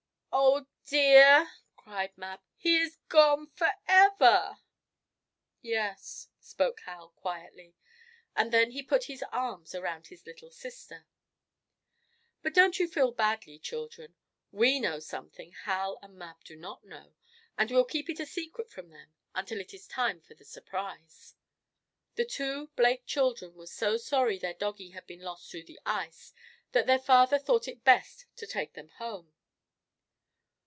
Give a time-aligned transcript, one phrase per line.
[0.33, 2.39] "Oh dear" cried Mab.
[2.55, 4.57] "He is gone forever!"
[5.61, 7.75] "Yes," spoke Hal, quietly,
[8.35, 11.05] and then he put his arms around his little sister.
[12.41, 14.15] But don't you feel badly, children.
[14.53, 17.13] We know something Hal and Mab do not know,
[17.57, 21.35] and we'll keep it a secret from them until it is time for the surprise.
[22.15, 26.33] The two Blake children were so sorry their doggie had been lost through the ice,
[26.71, 29.33] that their father thought it best to take them home.